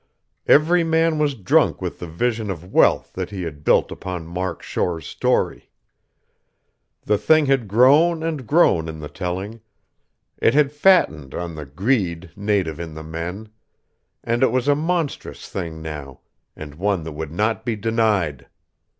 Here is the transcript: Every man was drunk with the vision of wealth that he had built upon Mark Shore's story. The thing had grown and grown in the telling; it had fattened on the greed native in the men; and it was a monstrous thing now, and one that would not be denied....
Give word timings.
Every 0.47 0.83
man 0.83 1.19
was 1.19 1.35
drunk 1.35 1.79
with 1.79 1.99
the 1.99 2.07
vision 2.07 2.49
of 2.49 2.65
wealth 2.73 3.13
that 3.13 3.29
he 3.29 3.43
had 3.43 3.63
built 3.63 3.91
upon 3.91 4.25
Mark 4.25 4.63
Shore's 4.63 5.05
story. 5.05 5.69
The 7.03 7.19
thing 7.19 7.45
had 7.45 7.67
grown 7.67 8.23
and 8.23 8.47
grown 8.47 8.89
in 8.89 8.97
the 8.99 9.07
telling; 9.07 9.61
it 10.39 10.55
had 10.55 10.71
fattened 10.71 11.35
on 11.35 11.53
the 11.53 11.65
greed 11.67 12.31
native 12.35 12.79
in 12.79 12.95
the 12.95 13.03
men; 13.03 13.49
and 14.23 14.41
it 14.41 14.51
was 14.51 14.67
a 14.67 14.73
monstrous 14.73 15.47
thing 15.47 15.83
now, 15.83 16.21
and 16.55 16.73
one 16.73 17.03
that 17.03 17.11
would 17.11 17.31
not 17.31 17.63
be 17.63 17.75
denied.... 17.75 18.47